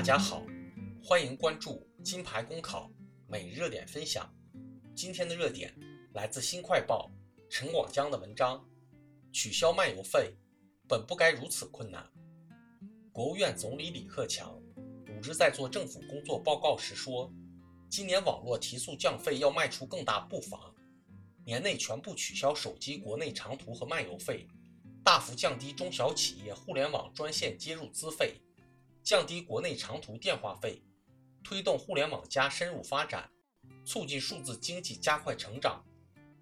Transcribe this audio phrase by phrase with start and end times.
[0.00, 0.46] 大家好，
[1.04, 2.90] 欢迎关注金牌公考
[3.28, 4.34] 每日热点分享。
[4.96, 5.78] 今天的热点
[6.14, 7.12] 来自《新快报》
[7.50, 8.66] 陈广江的文章：
[9.30, 10.34] 取消漫游费
[10.88, 12.10] 本不该如此困难。
[13.12, 14.58] 国务院总理李克强
[15.10, 17.30] 五日在做政府工作报告时说，
[17.90, 20.74] 今年网络提速降费要迈出更大步伐，
[21.44, 24.48] 年内全部取消手机国内长途和漫游费，
[25.04, 28.40] 大幅降低中小企业互联网专线接入资费。
[29.02, 30.82] 降低国内长途电话费，
[31.42, 33.30] 推动“互联网加”深入发展，
[33.84, 35.84] 促进数字经济加快成长，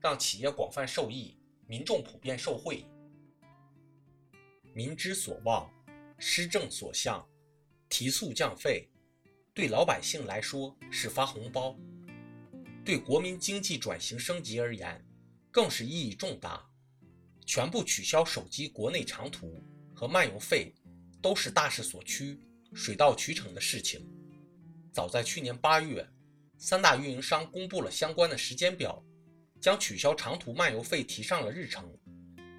[0.01, 2.85] 让企业广泛受益，民众普遍受惠。
[4.75, 5.71] 民之所望，
[6.19, 7.27] 施政所向，
[7.89, 8.89] 提速降费，
[9.55, 11.77] 对老百姓来说是发红包，
[12.85, 15.05] 对国民经济转型升级而言，
[15.51, 16.65] 更是意义重大。
[17.47, 19.63] 全部取消手机国内长途
[19.95, 20.75] 和漫游费，
[21.23, 22.39] 都是大势所趋。
[22.75, 24.07] 水到渠成的事情。
[24.93, 26.07] 早在去年八月，
[26.59, 29.03] 三大运营商公布了相关的时间表，
[29.61, 31.89] 将取消长途漫游费提上了日程，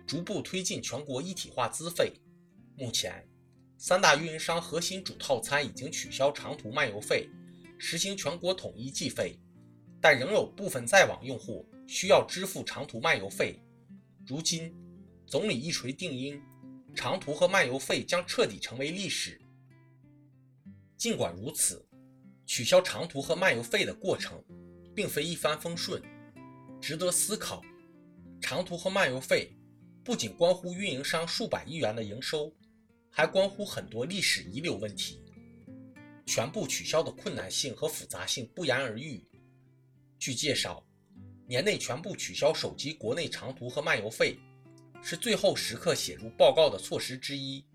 [0.08, 2.14] 逐步推进全国一体化资费。
[2.78, 3.28] 目前，
[3.78, 7.30] 三大运营商核心主套餐已经取消长途漫游费，
[7.78, 9.38] 实行全国统一计费，
[10.00, 13.60] 但仍有部分在网用户需要支付长途漫游费。
[14.26, 14.74] 如今，
[15.28, 16.42] 总理一锤定音，
[16.96, 19.42] 长途和漫游费将彻底成为历史。
[21.00, 21.82] 尽管如此，
[22.46, 24.44] 取消长途和漫游费的过程
[24.94, 26.04] 并非一帆风顺，
[26.82, 27.64] 值得思考。
[28.42, 29.58] 长途和漫游费
[30.04, 32.54] 不仅关乎运营商数百亿元的营收，
[33.10, 35.24] 还关乎很多历史遗留问题。
[36.26, 39.26] 全部取消的困难性和复杂性不言而喻。
[40.20, 40.86] 据介绍，
[41.48, 44.38] 年内全部取消手机国内长途和漫游费，
[45.02, 47.66] 是最后时刻写入报告的措施之一，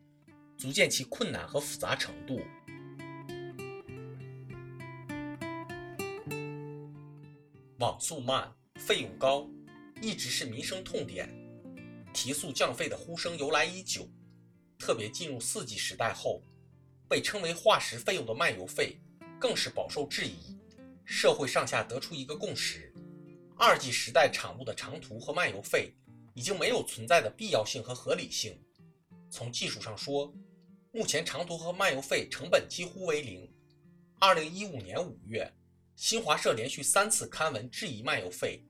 [0.59, 2.39] 足见其困难和复杂程度。
[7.85, 9.47] 网速慢，费用高，
[10.01, 11.29] 一直是民生痛点。
[12.15, 14.09] 提速降费的呼声由来已久，
[14.79, 16.41] 特别进入四 G 时代后，
[17.11, 18.99] 被称为化石费用的漫游费
[19.39, 20.59] 更是饱受质疑。
[21.05, 22.91] 社会上下得出一个共识：
[23.55, 25.93] 二 G 时代产物的长途和漫游费
[26.33, 28.59] 已经没有存在的必要性和合理性。
[29.29, 30.33] 从技术上说，
[30.91, 33.47] 目前长途和漫游费成本几乎为零。
[34.19, 35.53] 二零一五年五月。
[35.97, 38.65] 新华社连续三次刊文质疑漫游费，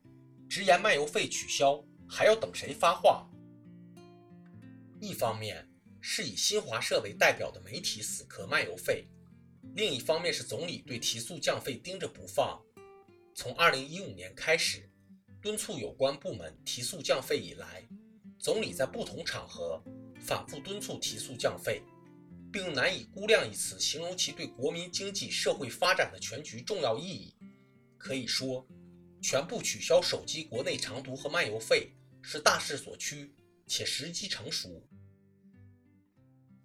[0.46, 3.26] 直言漫游费取消还要等谁发话？
[5.00, 5.66] 一方面
[6.02, 9.06] 是以新华社为代表的媒体死磕漫游费，
[9.74, 12.60] 另一方面是总理对提速降费盯着不放。
[13.34, 14.88] 从二零一五年开始
[15.40, 17.88] 敦促有关部门提速降费以来，
[18.38, 19.82] 总理在不同场合
[20.20, 21.82] 反复敦促提速降费。
[22.54, 27.34] 并“难以估量”一词形容其对国民经济社会发展的全局重要意义。
[27.98, 28.64] 可以说，
[29.20, 31.92] 全部取消手机国内长途和漫游费
[32.22, 33.34] 是大势所趋，
[33.66, 34.88] 且时机成熟。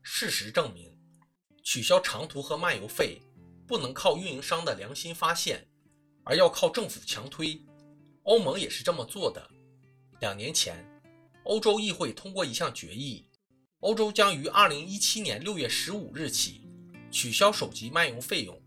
[0.03, 0.95] 事实证明，
[1.63, 3.19] 取消长途和漫游费
[3.65, 5.67] 不能靠运营商的良心发现，
[6.23, 7.59] 而要靠政府强推。
[8.25, 9.49] 欧盟也是这么做的。
[10.19, 10.85] 两年前，
[11.45, 13.25] 欧洲议会通过一项决议。
[13.81, 16.67] 欧洲将于二零一七年六月十五日起
[17.09, 18.61] 取消手机漫游费用。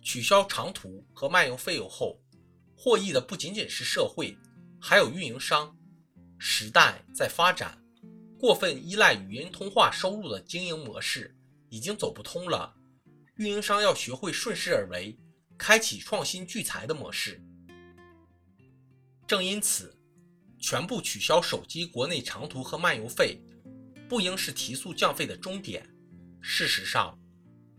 [0.00, 2.18] 取消长途和漫游费用后，
[2.74, 4.36] 获益的不仅仅是社会，
[4.80, 5.76] 还有运营商。
[6.38, 7.78] 时代在发展，
[8.38, 11.34] 过分依赖语音通话收入的经营模式
[11.68, 12.74] 已经走不通了。
[13.36, 15.18] 运营商要学会顺势而为，
[15.58, 17.42] 开启创新聚财的模式。
[19.26, 19.94] 正因此，
[20.58, 23.38] 全部取消手机国内长途和漫游费。
[24.14, 25.84] 不应是提速降费的终点。
[26.40, 27.18] 事实上，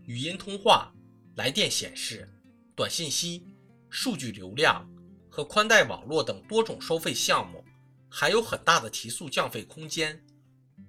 [0.04, 0.92] 语音通话、
[1.34, 2.28] 来电显示、
[2.74, 3.42] 短信息、
[3.88, 4.86] 数据流量
[5.30, 7.64] 和宽带网络等多种收费项目，
[8.10, 10.22] 还有很大的提速降费空间。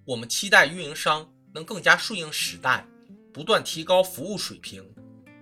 [0.04, 2.86] 我们期待运营商能更加顺应时代，
[3.34, 4.84] 不断提高服务水平，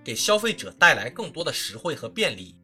[0.04, 2.56] 给消费者带来更多的实惠和便利。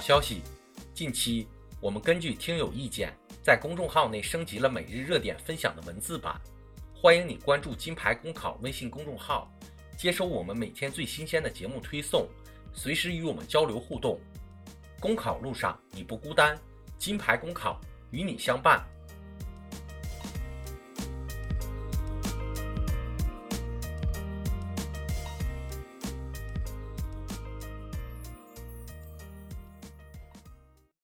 [0.00, 0.40] 好消息！
[0.94, 1.46] 近期
[1.78, 3.12] 我们根据听友意见，
[3.42, 6.40] 在公众号内升级了每日热点分享的文字版，
[6.94, 9.52] 欢迎你关注“金牌公考”微信公众号，
[9.98, 12.26] 接收我们每天最新鲜的节目推送，
[12.72, 14.18] 随时与我们交流互动。
[15.00, 16.58] 公考路上你不孤单，
[16.96, 17.78] 金牌公考
[18.10, 18.82] 与你相伴。